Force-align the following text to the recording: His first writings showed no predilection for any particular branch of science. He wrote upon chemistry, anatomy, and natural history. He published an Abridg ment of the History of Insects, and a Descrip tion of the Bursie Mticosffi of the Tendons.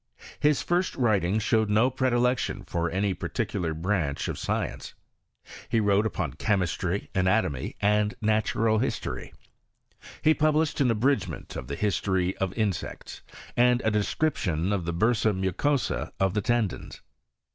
His 0.39 0.63
first 0.63 0.95
writings 0.95 1.43
showed 1.43 1.69
no 1.69 1.91
predilection 1.91 2.63
for 2.63 2.89
any 2.89 3.13
particular 3.13 3.71
branch 3.75 4.27
of 4.27 4.39
science. 4.39 4.95
He 5.69 5.79
wrote 5.79 6.07
upon 6.07 6.33
chemistry, 6.33 7.11
anatomy, 7.13 7.75
and 7.81 8.15
natural 8.19 8.79
history. 8.79 9.31
He 10.23 10.33
published 10.33 10.81
an 10.81 10.89
Abridg 10.89 11.27
ment 11.27 11.55
of 11.55 11.67
the 11.67 11.75
History 11.75 12.35
of 12.37 12.51
Insects, 12.53 13.21
and 13.55 13.79
a 13.81 13.91
Descrip 13.91 14.37
tion 14.37 14.73
of 14.73 14.85
the 14.85 14.93
Bursie 14.93 15.33
Mticosffi 15.39 16.09
of 16.19 16.33
the 16.33 16.41
Tendons. 16.41 17.01